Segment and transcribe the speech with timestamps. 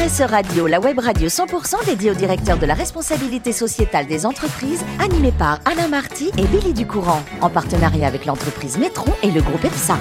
[0.00, 4.82] RSE Radio, la web radio 100% dédiée au directeur de la responsabilité sociétale des entreprises,
[4.98, 9.62] animée par Alain Marty et Billy Ducourant, en partenariat avec l'entreprise Métron et le groupe
[9.62, 9.98] EPSA.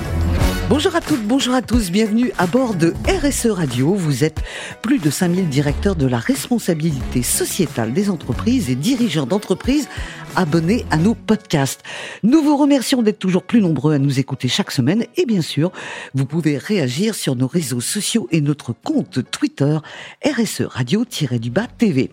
[0.70, 3.94] Bonjour à toutes, bonjour à tous, bienvenue à bord de RSE Radio.
[3.94, 4.42] Vous êtes
[4.82, 9.90] plus de 5000 directeurs de la responsabilité sociétale des entreprises et dirigeants d'entreprises
[10.40, 11.84] abonnés à nos podcasts.
[12.24, 15.70] Nous vous remercions d'être toujours plus nombreux à nous écouter chaque semaine et bien sûr,
[16.14, 19.78] vous pouvez réagir sur nos réseaux sociaux et notre compte Twitter
[20.26, 22.10] RSE Radio-du-Bas TV.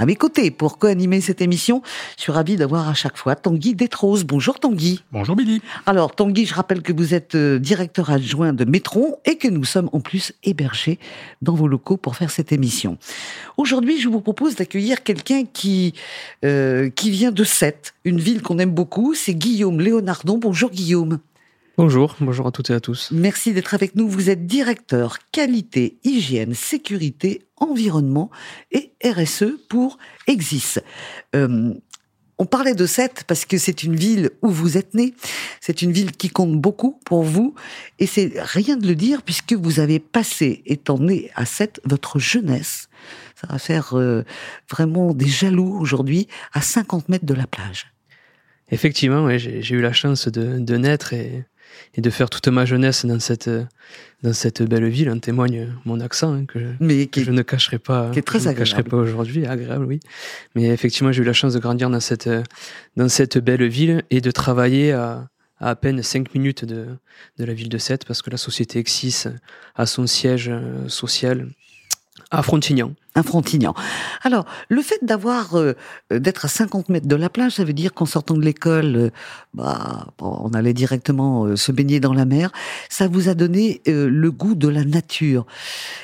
[0.00, 1.82] À mes côtés, pour co-animer cette émission,
[2.16, 4.22] je suis ravi d'avoir à chaque fois Tanguy Détrose.
[4.22, 5.02] Bonjour Tanguy.
[5.10, 5.60] Bonjour Billy.
[5.86, 9.64] Alors Tanguy, je rappelle que vous êtes euh, directeur adjoint de Métron et que nous
[9.64, 11.00] sommes en plus hébergés
[11.42, 12.96] dans vos locaux pour faire cette émission.
[13.56, 15.94] Aujourd'hui, je vous propose d'accueillir quelqu'un qui
[16.44, 19.14] euh, qui vient de Sète, une ville qu'on aime beaucoup.
[19.14, 20.38] C'est Guillaume Léonardon.
[20.38, 21.18] Bonjour Guillaume.
[21.78, 23.12] Bonjour, bonjour à toutes et à tous.
[23.12, 24.08] Merci d'être avec nous.
[24.08, 28.32] Vous êtes directeur qualité, hygiène, sécurité, environnement
[28.72, 30.80] et RSE pour Exis.
[31.36, 31.72] Euh,
[32.36, 35.14] on parlait de Sète parce que c'est une ville où vous êtes né.
[35.60, 37.54] C'est une ville qui compte beaucoup pour vous.
[38.00, 42.18] Et c'est rien de le dire puisque vous avez passé, étant né à Sète, votre
[42.18, 42.88] jeunesse.
[43.40, 44.24] Ça va faire euh,
[44.68, 47.86] vraiment des jaloux aujourd'hui à 50 mètres de la plage.
[48.72, 51.44] Effectivement, ouais, j'ai eu la chance de, de naître et,
[51.94, 53.50] et de faire toute ma jeunesse dans cette
[54.22, 55.10] dans cette belle ville.
[55.10, 58.10] En témoigne mon accent hein, que, Mais que je ne cacherai pas.
[58.10, 60.00] Qui est très je ne cacherai pas aujourd'hui, agréable, oui.
[60.54, 62.30] Mais effectivement, j'ai eu la chance de grandir dans cette
[62.96, 65.28] dans cette belle ville et de travailler à
[65.60, 66.86] à, à peine 5 minutes de,
[67.38, 69.24] de la ville de Sète parce que la société Exis
[69.74, 71.48] a son siège euh, social
[72.30, 72.94] à Frontignan.
[73.18, 73.74] Un Frontignan.
[74.22, 75.74] Alors, le fait d'avoir, euh,
[76.08, 79.10] d'être à 50 mètres de la plage, ça veut dire qu'en sortant de l'école, euh,
[79.54, 82.52] bah, on allait directement euh, se baigner dans la mer.
[82.88, 85.46] Ça vous a donné euh, le goût de la nature.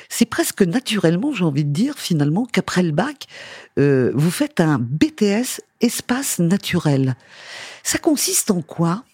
[0.09, 3.27] C'est presque naturellement, j'ai envie de dire, finalement, qu'après le bac,
[3.79, 7.15] euh, vous faites un BTS espace naturel.
[7.85, 9.05] Ça consiste en quoi?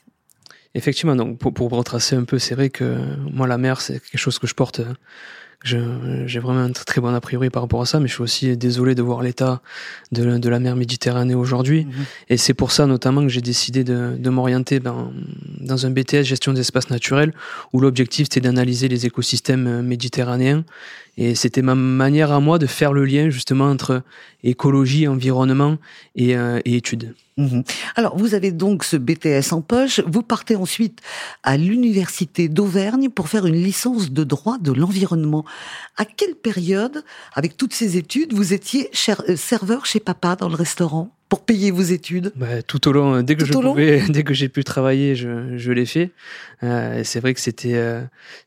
[0.75, 2.97] Effectivement, donc pour, pour retracer un peu, c'est vrai que
[3.31, 4.81] moi la mer, c'est quelque chose que je porte
[5.63, 8.57] j'ai vraiment un très bon a priori par rapport à ça, mais je suis aussi
[8.57, 9.61] désolé de voir l'état
[10.11, 11.87] de, de la mer Méditerranée aujourd'hui.
[12.29, 15.13] Et c'est pour ça notamment que j'ai décidé de, de m'orienter dans,
[15.61, 17.35] dans un BTS gestion des espaces naturels,
[17.73, 20.65] où l'objectif c'était d'analyser les écosystèmes euh, méditerranéens.
[21.17, 24.03] Et c'était ma manière à moi de faire le lien justement entre
[24.43, 25.77] écologie, environnement
[26.17, 27.15] et, euh, et études.
[27.37, 27.63] Mhm.
[27.97, 30.01] Alors, vous avez donc ce BTS en poche.
[30.07, 31.01] Vous partez ensuite
[31.43, 35.45] à l'université d'Auvergne pour faire une licence de droit de l'environnement.
[35.97, 40.49] À quelle période, avec toutes ces études, vous étiez cher- euh, serveur chez papa dans
[40.49, 42.33] le restaurant pour payer vos études?
[42.37, 45.57] Bah, tout au long, dès que Tout je pouvais, dès que j'ai pu travailler, je,
[45.59, 46.11] je l'ai fait.
[46.63, 48.03] Euh, c'est vrai que c'était euh,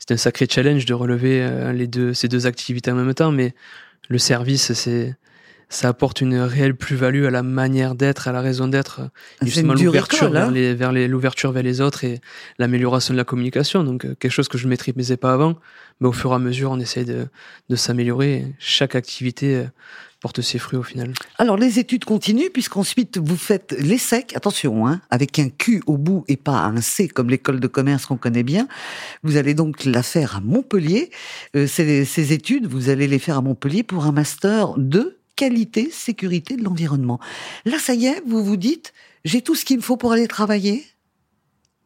[0.09, 3.53] un sacré challenge de relever euh, les deux ces deux activités en même temps, mais
[4.09, 5.15] le service, c'est
[5.73, 9.73] ça apporte une réelle plus-value à la manière d'être, à la raison d'être, C'est justement
[9.73, 12.21] l'ouverture école, hein vers les vers les l'ouverture vers les autres et
[12.59, 13.83] l'amélioration de la communication.
[13.83, 15.55] Donc euh, quelque chose que je maîtrisais pas avant,
[15.99, 17.27] mais au fur et à mesure, on essaye de
[17.69, 18.45] de s'améliorer.
[18.59, 19.63] Chaque activité euh,
[20.21, 21.13] porte ses fruits au final.
[21.37, 26.23] Alors, les études continuent puisqu'ensuite vous faites l'ESSEC, attention, hein, avec un Q au bout
[26.27, 28.67] et pas un C comme l'école de commerce qu'on connaît bien.
[29.23, 31.09] Vous allez donc la faire à Montpellier.
[31.55, 35.89] Euh, ces, ces études, vous allez les faire à Montpellier pour un master de qualité,
[35.91, 37.19] sécurité de l'environnement.
[37.65, 38.93] Là, ça y est, vous vous dites,
[39.25, 40.85] j'ai tout ce qu'il me faut pour aller travailler?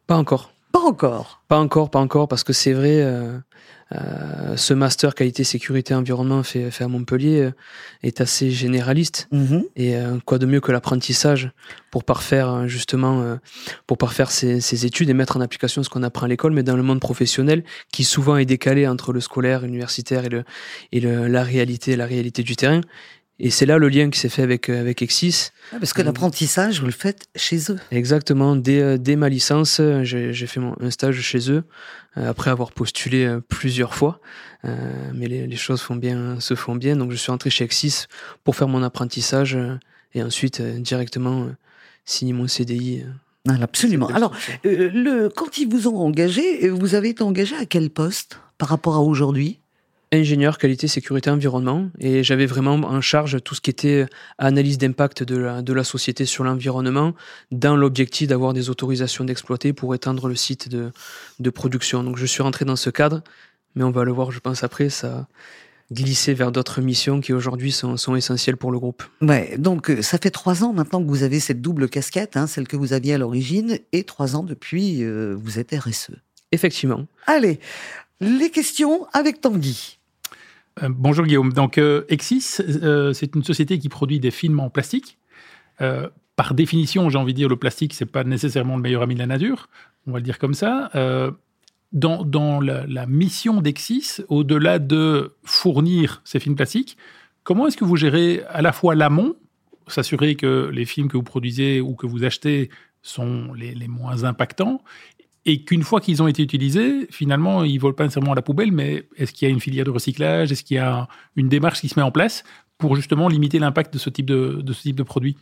[0.06, 0.52] Pas encore.
[0.70, 1.42] Pas encore.
[1.48, 3.36] Pas encore, pas encore, parce que c'est vrai, euh,
[3.92, 7.52] euh, ce master qualité, sécurité, environnement fait, fait à Montpellier euh,
[8.04, 9.26] est assez généraliste.
[9.32, 9.64] Mhm.
[9.74, 9.94] Et
[10.24, 11.50] quoi de mieux que l'apprentissage
[11.90, 13.38] pour parfaire justement,
[13.86, 16.62] pour parfaire ses, ses études et mettre en application ce qu'on apprend à l'école, mais
[16.62, 20.44] dans le monde professionnel qui souvent est décalé entre le scolaire, universitaire et, le,
[20.92, 22.82] et le, la réalité, la réalité du terrain.
[23.40, 25.50] Et c'est là le lien qui s'est fait avec euh, avec Exis.
[25.72, 26.06] Ah, Parce que Mhm.
[26.06, 27.78] l'apprentissage, vous le faites chez eux.
[27.92, 28.56] Exactement.
[28.56, 31.62] Dès, euh, dès ma licence, euh, j'ai fait mon, un stage chez eux,
[32.16, 34.20] euh, après avoir postulé euh, plusieurs fois.
[34.64, 34.76] Euh,
[35.14, 36.96] mais les, les choses font bien, se font bien.
[36.96, 38.06] Donc je suis rentré chez Exis
[38.42, 39.76] pour faire mon apprentissage euh,
[40.14, 41.50] et ensuite euh, directement euh,
[42.04, 43.02] signer mon CDI.
[43.04, 43.10] euh.
[43.50, 44.08] Ah, Absolument.
[44.08, 47.66] Alors, le- euh, le, quand ils vous ont engagé, euh, vous avez été engagé à
[47.66, 49.60] quel poste par rapport à aujourd'hui?
[50.12, 54.06] Ingénieur qualité sécurité environnement et j'avais vraiment en charge tout ce qui était
[54.38, 57.14] analyse d'impact de la, de la société sur l'environnement
[57.50, 60.92] dans l'objectif d'avoir des autorisations d'exploiter pour étendre le site de,
[61.38, 62.02] de production.
[62.02, 63.22] Donc je suis rentré dans ce cadre,
[63.74, 65.26] mais on va le voir je pense après, ça a
[65.92, 69.02] glissé vers d'autres missions qui aujourd'hui sont, sont essentielles pour le groupe.
[69.22, 72.46] Ouais, donc euh, ça fait trois ans maintenant que vous avez cette double casquette, hein,
[72.46, 76.10] celle que vous aviez à l'origine, et trois ans depuis, euh, vous êtes RSE.
[76.52, 77.06] Effectivement.
[77.26, 77.58] Allez,
[78.20, 79.97] les questions avec Tanguy.
[80.88, 81.52] Bonjour Guillaume.
[81.52, 82.62] Donc Exis,
[83.12, 85.18] c'est une société qui produit des films en plastique.
[86.36, 89.20] par définition, j'ai envie de dire, le plastique, c'est pas nécessairement le meilleur ami de
[89.20, 89.68] la nature.
[90.06, 90.90] On va le dire comme ça
[91.92, 96.96] dans, la, mission d'Exis, au-delà de fournir ces films plastiques,
[97.44, 99.36] comment est-ce que vous gérez à la fois l'amont,
[99.86, 102.70] s'assurer que les films que vous produisez ou que vous achetez
[103.02, 104.82] sont les, moins impactants,
[105.48, 108.42] et qu'une fois qu'ils ont été utilisés, finalement, ils ne volent pas nécessairement à la
[108.42, 110.52] poubelle, mais est-ce qu'il y a une filière de recyclage?
[110.52, 112.44] Est-ce qu'il y a une démarche qui se met en place
[112.76, 115.38] pour justement limiter l'impact de ce type de, de produit?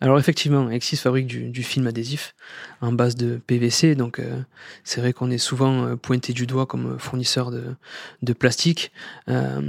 [0.00, 2.34] Alors effectivement, Exis fabrique du, film adhésif
[2.80, 4.42] en base de PVC, donc euh,
[4.82, 8.90] c'est vrai qu'on est souvent euh, pointé du doigt comme fournisseur de, plastique.
[9.28, 9.60] Euh,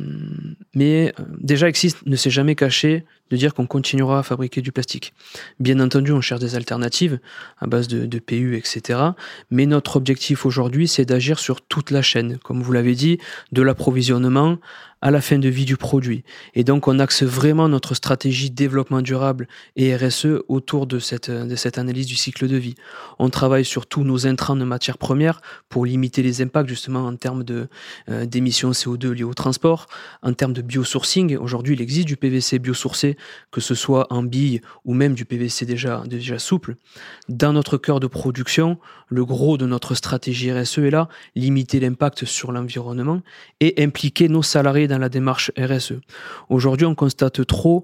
[0.73, 5.13] mais déjà, Exis ne s'est jamais caché de dire qu'on continuera à fabriquer du plastique.
[5.59, 7.19] Bien entendu, on cherche des alternatives
[7.59, 8.99] à base de, PU, etc.
[9.51, 13.19] Mais notre objectif aujourd'hui, c'est d'agir sur toute la chaîne, comme vous l'avez dit,
[13.51, 14.57] de l'approvisionnement
[15.01, 16.23] à la fin de vie du produit.
[16.55, 21.55] Et donc, on axe vraiment notre stratégie développement durable et RSE autour de cette, de
[21.55, 22.75] cette analyse du cycle de vie.
[23.19, 27.15] On travaille sur tous nos intrants de matières premières pour limiter les impacts justement en
[27.15, 29.87] termes euh, d'émissions CO2 liées au transport,
[30.23, 31.37] en termes de biosourcing.
[31.37, 33.16] Aujourd'hui, il existe du PVC biosourcé,
[33.51, 36.75] que ce soit en bille ou même du PVC déjà, déjà souple.
[37.29, 38.77] Dans notre cœur de production,
[39.07, 43.21] le gros de notre stratégie RSE est là, limiter l'impact sur l'environnement
[43.59, 45.99] et impliquer nos salariés dans la démarche RSE.
[46.49, 47.83] Aujourd'hui, on constate trop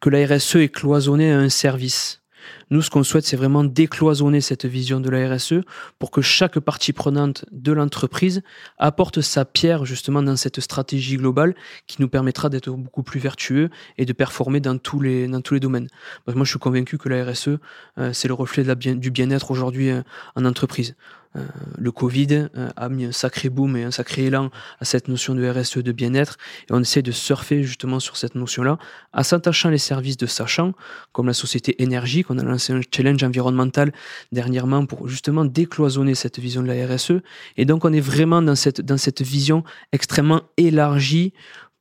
[0.00, 2.21] que la RSE est cloisonnée à un service.
[2.70, 5.60] Nous, ce qu'on souhaite, c'est vraiment décloisonner cette vision de la RSE
[5.98, 8.42] pour que chaque partie prenante de l'entreprise
[8.78, 11.54] apporte sa pierre justement dans cette stratégie globale
[11.86, 15.28] qui nous permettra d'être beaucoup plus vertueux et de performer dans tous les,
[15.60, 15.88] domaines.
[16.26, 17.58] moi, je suis convaincu que la RSE,
[17.98, 20.02] euh, c'est le reflet du bien-être aujourd'hui euh,
[20.34, 20.94] en entreprise.
[21.36, 21.40] Euh,
[21.78, 24.50] le Covid euh, a mis un sacré boom et un sacré élan
[24.80, 26.36] à cette notion de RSE de bien-être
[26.68, 28.78] et on essaie de surfer justement sur cette notion-là
[29.14, 30.72] en s'attachant les services de sachant
[31.12, 33.92] comme la société énergie qu'on a lancé un challenge environnemental
[34.30, 37.22] dernièrement pour justement décloisonner cette vision de la RSE
[37.56, 41.32] et donc on est vraiment dans cette, dans cette vision extrêmement élargie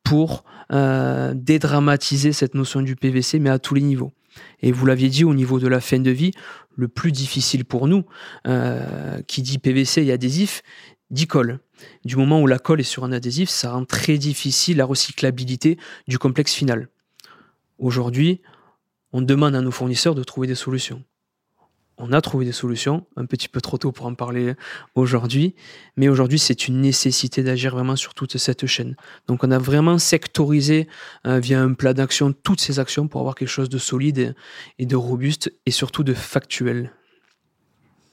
[0.03, 4.13] pour euh, dédramatiser cette notion du PVC mais à tous les niveaux.
[4.61, 6.31] Et vous l'aviez dit, au niveau de la fin de vie,
[6.75, 8.05] le plus difficile pour nous,
[8.47, 10.61] euh, qui dit PVC et adhésif,
[11.09, 11.59] dit colle.
[12.05, 15.77] Du moment où la colle est sur un adhésif, ça rend très difficile la recyclabilité
[16.07, 16.89] du complexe final.
[17.77, 18.41] Aujourd'hui,
[19.13, 21.03] on demande à nos fournisseurs de trouver des solutions
[22.01, 24.53] on a trouvé des solutions, un petit peu trop tôt pour en parler
[24.95, 25.55] aujourd'hui,
[25.95, 28.95] mais aujourd'hui c'est une nécessité d'agir vraiment sur toute cette chaîne.
[29.27, 30.87] Donc on a vraiment sectorisé
[31.27, 34.35] euh, via un plat d'action toutes ces actions pour avoir quelque chose de solide
[34.79, 36.91] et, de robuste et surtout de factuel.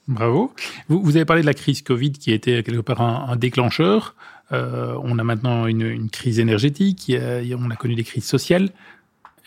[0.07, 0.53] Bravo.
[0.87, 4.15] Vous, avez parlé de la crise Covid qui a été quelque part un, déclencheur.
[4.51, 8.69] Euh, on a maintenant une, crise énergétique, on a connu des crises sociales.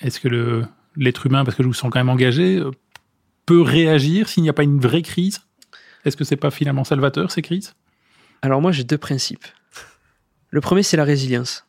[0.01, 0.65] Est-ce que
[0.97, 2.63] l'être humain, parce que je vous sens quand même engagé,
[3.47, 5.41] peut réagir s'il n'y a pas une vraie crise?
[6.05, 7.75] Est-ce que c'est pas finalement salvateur ces crises?
[8.43, 9.47] Alors moi j'ai deux principes.
[10.51, 11.67] Le premier c'est la résilience.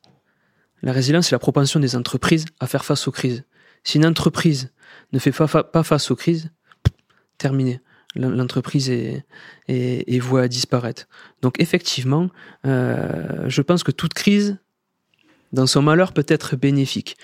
[0.82, 3.44] La résilience c'est la propension des entreprises à faire face aux crises.
[3.84, 4.72] Si une entreprise
[5.12, 6.52] ne fait pas face aux crises,
[7.38, 7.82] terminé
[8.16, 9.26] l'entreprise est,
[9.68, 11.08] est, vouée à disparaître.
[11.42, 12.30] Donc effectivement,
[12.66, 14.58] euh, je pense que toute crise
[15.54, 17.16] dans son malheur peut être bénéfique.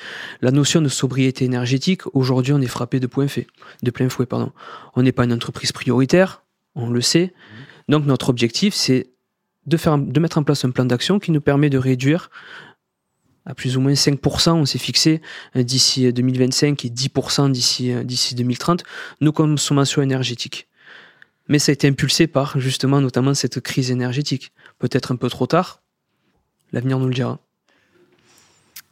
[0.42, 3.48] La notion de sobriété énergétique, aujourd'hui, on est frappé de, point fait,
[3.84, 4.26] de plein fouet.
[4.26, 4.52] Pardon.
[4.96, 6.44] On n'est pas une entreprise prioritaire,
[6.76, 7.34] on le sait.
[7.90, 9.10] Donc notre objectif, c'est
[9.66, 12.30] de, faire, de mettre en place un plan d'action qui nous permet de réduire
[13.46, 15.22] à plus ou moins 5%, on s'est fixé
[15.56, 18.84] euh, d'ici 2025 et 10% d'ici euh, d'ici 2030,
[19.22, 20.68] nos consommations énergétiques.
[21.48, 24.52] Mais ça a été impulsé par justement notamment cette crise énergétique.
[24.78, 25.82] Peut-être un peu trop tard,
[26.74, 27.40] l'avenir nous le dira.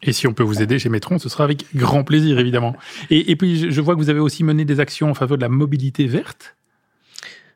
[0.03, 2.75] Et si on peut vous aider chez Metron, ce sera avec grand plaisir, évidemment.
[3.09, 5.49] Et, puis, je vois que vous avez aussi mené des actions en faveur de la
[5.49, 6.55] mobilité verte.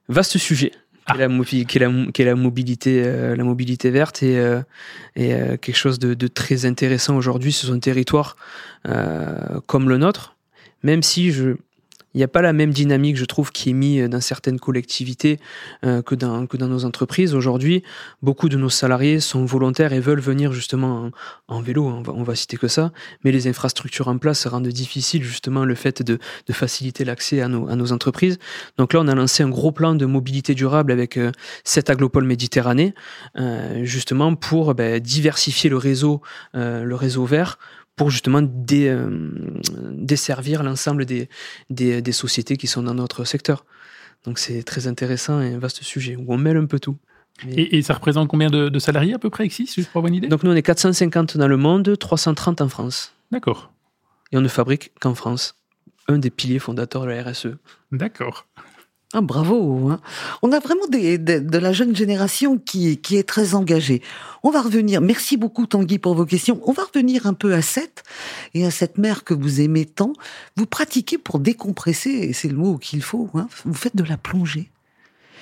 [0.09, 0.71] Vaste sujet.
[1.07, 4.61] Qui, est la, mobilité, euh, la mobilité verte et, euh,
[5.17, 8.37] euh, quelque chose de, très intéressant aujourd'hui sur un territoire
[9.65, 10.35] comme le nôtre.
[10.83, 11.57] Même si je,
[12.13, 15.39] il n'y a pas la même dynamique, je trouve, qui est mise dans certaines collectivités
[15.85, 17.33] euh, que, dans, que dans nos entreprises.
[17.33, 17.83] Aujourd'hui,
[18.21, 21.11] beaucoup de nos salariés sont volontaires et veulent venir justement
[21.47, 22.91] en, vélo, on va, on va, citer que ça,
[23.23, 27.47] mais les infrastructures en place rendent difficile justement le fait de, de faciliter l'accès à
[27.47, 28.39] nos, à nos, entreprises.
[28.77, 31.31] Donc là, on a lancé un gros plan de mobilité durable avec euh,
[31.63, 32.91] sept aglopoles méditerranéens,
[33.37, 36.21] euh, justement pour ben, diversifier le réseau,
[36.55, 37.57] euh, le réseau vert
[37.95, 39.29] pour justement euh,
[39.91, 41.29] desservir l'ensemble des,
[41.69, 43.65] des, des, sociétés qui sont dans notre secteur.
[44.23, 46.97] Donc c'est très intéressant et un vaste sujet où on mêle un peu tout.
[47.49, 50.09] Et, et ça représente combien de, de salariés à peu près, Exis, juste pour avoir
[50.09, 50.27] une idée?
[50.27, 53.13] Donc nous, on est 450 dans le monde, 330 en France.
[53.31, 53.71] D'accord.
[54.31, 55.55] Et on ne fabrique qu'en France.
[56.07, 57.49] Un des piliers fondateurs de la RSE.
[57.91, 58.47] D'accord.
[59.13, 59.89] Ah, bravo.
[59.89, 59.99] hein.
[60.41, 64.01] On a vraiment des, de, de la jeune génération qui, qui est très engagée.
[64.41, 65.01] On va revenir.
[65.01, 66.61] Merci beaucoup Tanguy pour vos questions.
[66.65, 68.03] On va revenir un peu à cette
[68.53, 70.13] et à cette mer que vous aimez tant.
[70.55, 73.29] Vous pratiquez pour décompresser, et c'est le mot qu'il faut.
[73.35, 73.49] hein.
[73.65, 74.69] Vous faites de la plongée.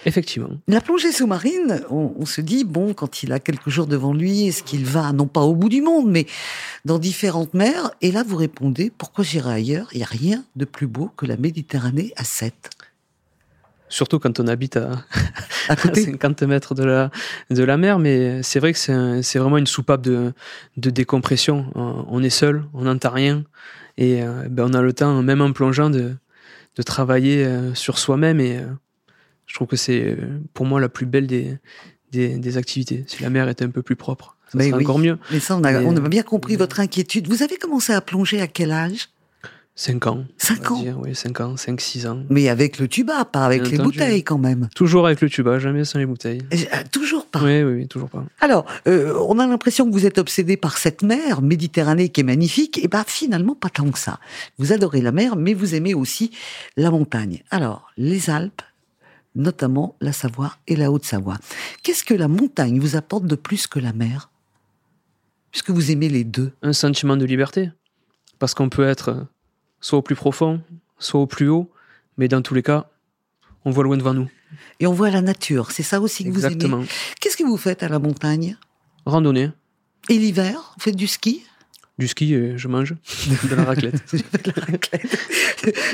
[0.06, 0.50] Effectivement.
[0.68, 4.48] La plongée sous-marine, on, on se dit, bon, quand il a quelques jours devant lui,
[4.48, 6.26] est-ce qu'il va, non pas au bout du monde, mais
[6.86, 7.92] dans différentes mers?
[8.02, 9.90] Et là, vous répondez, pourquoi j'irai ailleurs?
[9.92, 12.54] Il n'y a rien de plus beau que la Méditerranée à 7.
[13.90, 14.92] Surtout quand on habite à,
[15.68, 17.10] À à côté 50 mètres de la,
[17.50, 20.32] de la mer, mais c'est vrai que c'est un- vraiment une soupape de,
[20.78, 21.72] de décompression.
[21.76, 23.44] On on est seul, on n'entend rien,
[23.98, 26.16] et euh, ben on a le temps, même en plongeant, de,
[26.76, 28.68] de travailler euh, sur soi-même, et euh,
[29.48, 31.58] je trouve que c'est euh, pour moi la plus belle des,
[32.12, 33.04] des, des activités.
[33.08, 34.84] Si la mer était un peu plus propre, ça serait oui.
[34.84, 35.18] encore mieux.
[35.32, 37.28] Mais ça, on a, Mais- on a bien compris votre inquiétude.
[37.28, 39.10] Vous avez commencé à plonger à quel âge?
[39.76, 40.26] 5 ans.
[40.38, 42.24] Cinq on va ans dire, Oui, 5 ans, 5, 6 ans.
[42.30, 43.98] Mais avec le tuba, pas avec Bien les entendu.
[43.98, 44.68] bouteilles quand même.
[44.76, 46.42] Toujours avec le tuba, jamais sans les bouteilles.
[46.54, 46.58] Euh,
[46.92, 47.42] toujours pas.
[47.42, 48.26] Oui, oui, oui, toujours pas.
[48.42, 52.24] Alors, euh, on a l'impression que vous êtes obsédé par cette mer, Méditerranée, qui est
[52.26, 52.78] magnifique.
[52.84, 54.20] Et ben finalement, pas tant que ça.
[54.58, 56.32] Vous adorez la mer, mais vous aimez aussi
[56.76, 57.42] la montagne.
[57.50, 58.62] Alors, les Alpes,
[59.36, 61.38] notamment la Savoie et la Haute-Savoie.
[61.84, 64.30] Qu'est-ce que la montagne vous apporte de plus que la mer?
[65.52, 66.52] Puisque vous aimez les deux.
[66.64, 67.70] un sentiment de liberté.
[68.40, 69.26] Parce qu'on peut être
[69.82, 70.62] soit au plus profond,
[70.98, 71.70] soit au plus haut,
[72.18, 72.90] mais dans tous les cas,
[73.66, 74.30] on voit loin devant nous.
[74.80, 75.72] Et on voit la nature.
[75.72, 76.54] C'est ça aussi que vous aimez.
[76.56, 76.84] Exactement.
[77.20, 78.58] Qu'est-ce que vous faites à la montagne?
[79.06, 79.52] Randonnée,
[80.10, 81.44] Et l'hiver, vous faites du ski?
[82.00, 82.96] Du ski, et je mange
[83.50, 84.02] de la raclette.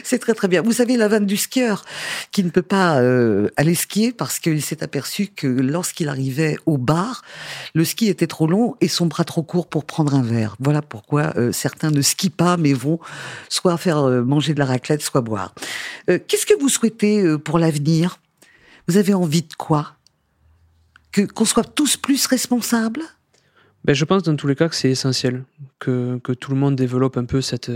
[0.04, 0.62] C'est très très bien.
[0.62, 1.84] Vous savez la vanne du skieur
[2.32, 6.78] qui ne peut pas euh, aller skier parce qu'il s'est aperçu que lorsqu'il arrivait au
[6.78, 7.24] bar,
[7.74, 10.56] le ski était trop long et son bras trop court pour prendre un verre.
[10.60, 13.00] Voilà pourquoi euh, certains ne skient pas mais vont
[13.50, 15.54] soit faire euh, manger de la raclette, soit boire.
[16.10, 18.20] Euh, Qu'est-ce que vous souhaitez euh, pour l'avenir?
[18.88, 19.94] Vous avez envie de quoi?
[21.34, 23.02] Qu'on soit tous plus responsables?
[23.86, 25.44] Ben, je pense dans tous les cas que c'est essentiel
[25.78, 27.72] que, que tout le monde développe un peu cette,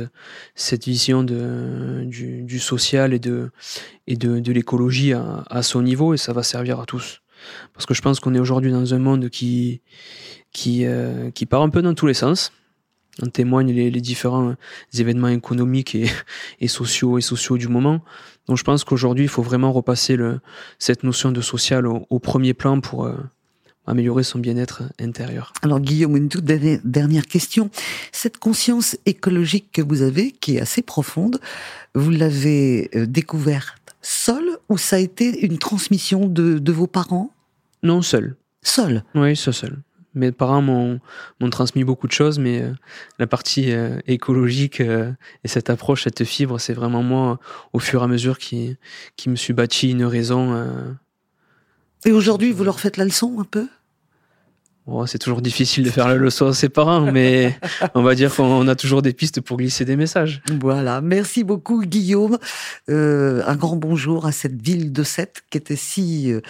[0.55, 3.51] cette vision de, du, du social et de,
[4.07, 7.21] et de, de l'écologie à, à son niveau et ça va servir à tous.
[7.75, 9.81] Parce que je pense qu'on est aujourd'hui dans un monde qui,
[10.51, 12.53] qui, euh, qui part un peu dans tous les sens.
[13.21, 14.55] En témoignent les, les différents
[14.97, 16.07] événements économiques et,
[16.59, 18.01] et sociaux et sociaux du moment.
[18.47, 20.39] Donc je pense qu'aujourd'hui, il faut vraiment repasser le,
[20.79, 23.15] cette notion de social au, au premier plan pour euh,
[23.89, 25.53] améliorer son bien-être intérieur.
[25.61, 27.69] Alors Guillaume, une toute dernière- question.
[28.11, 31.39] Cette conscience écologique que vous avez, qui est assez profonde,
[31.95, 37.33] vous l'avez euh, découverte seule ou ça a été une transmission de, de vos parents?
[37.83, 38.35] Non, seul.
[38.61, 39.03] Seul.
[39.15, 39.79] Oui, ça seul.
[40.15, 40.99] Mes parents m'ont
[41.51, 42.73] transmis beaucoup de choses, mais euh,
[43.19, 45.11] la partie euh, écologique euh,
[45.43, 47.39] et cette approche, cette fibre, c'est vraiment moi,
[47.73, 48.75] au fur et à mesure, qui,
[49.17, 50.67] qui me suis bâti une raison.
[52.05, 53.67] Et aujourd'hui, vous leur faites la leçon un peu?
[54.89, 57.57] Bon, c'est toujours difficile de faire la leçon à ses parents, mais
[57.95, 60.41] on va dire qu'on a toujours des pistes pour glisser des messages.
[60.59, 61.01] Voilà.
[61.01, 62.37] Merci beaucoup Guillaume.
[62.89, 66.41] Euh, un grand bonjour à cette ville de Sète qui était si euh,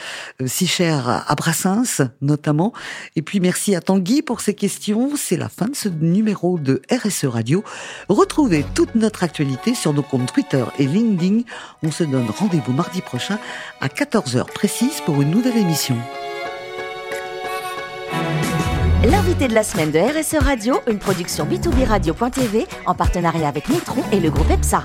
[0.45, 2.73] si chère à à Brassens notamment.
[3.15, 5.11] Et puis merci à Tanguy pour ses questions.
[5.15, 7.63] C'est la fin de ce numéro de RSE Radio.
[8.07, 11.41] Retrouvez toute notre actualité sur nos comptes Twitter et LinkedIn.
[11.83, 13.37] On se donne rendez-vous mardi prochain
[13.81, 15.97] à 14h précise pour une nouvelle émission.
[19.05, 24.03] L'invité de la semaine de RSE Radio, une production B2B Radio.tv en partenariat avec Nitron
[24.11, 24.83] et le groupe EPSA.